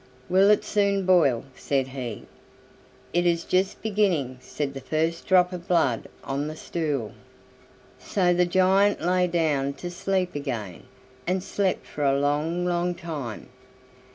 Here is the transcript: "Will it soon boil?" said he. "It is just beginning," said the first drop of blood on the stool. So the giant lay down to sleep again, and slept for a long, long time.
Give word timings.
"Will 0.29 0.49
it 0.49 0.63
soon 0.63 1.05
boil?" 1.05 1.45
said 1.55 1.89
he. 1.89 2.23
"It 3.13 3.27
is 3.27 3.43
just 3.43 3.83
beginning," 3.83 4.39
said 4.41 4.73
the 4.73 4.79
first 4.81 5.27
drop 5.27 5.53
of 5.53 5.67
blood 5.67 6.07
on 6.23 6.47
the 6.47 6.55
stool. 6.55 7.11
So 7.99 8.33
the 8.33 8.47
giant 8.47 9.01
lay 9.03 9.27
down 9.27 9.73
to 9.73 9.91
sleep 9.91 10.33
again, 10.33 10.85
and 11.27 11.43
slept 11.43 11.85
for 11.85 12.03
a 12.03 12.19
long, 12.19 12.65
long 12.65 12.95
time. 12.95 13.49